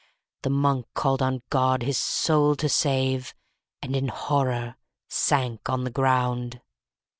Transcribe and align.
The 0.41 0.49
Monk 0.49 0.87
called 0.95 1.21
on 1.21 1.43
God 1.51 1.83
his 1.83 1.99
soul 1.99 2.55
to 2.55 2.67
save, 2.67 3.35
And, 3.83 3.95
in 3.95 4.07
horror, 4.07 4.77
sank 5.07 5.69
on 5.69 5.83
the 5.83 5.91
ground. 5.91 6.59